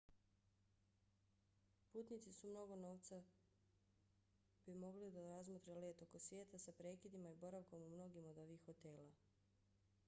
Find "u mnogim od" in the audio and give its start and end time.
7.87-8.37